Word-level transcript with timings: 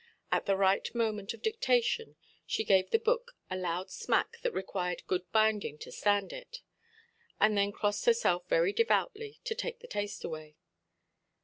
At 0.31 0.47
the 0.47 0.55
right 0.57 0.95
moment 0.95 1.31
of 1.35 1.43
dictation, 1.43 2.15
she 2.47 2.63
gave 2.63 2.89
the 2.89 2.97
book 2.97 3.33
a 3.51 3.55
loud 3.55 3.91
smack 3.91 4.39
that 4.41 4.51
required 4.51 5.05
good 5.05 5.31
binding 5.31 5.77
to 5.77 5.91
stand 5.91 6.33
it, 6.33 6.63
and 7.39 7.55
then 7.55 7.71
crossed 7.71 8.05
herself 8.05 8.47
very 8.49 8.73
devoutly, 8.73 9.39
to 9.43 9.53
take 9.53 9.77
the 9.79 9.85
taste 9.87 10.23
away. 10.23 10.55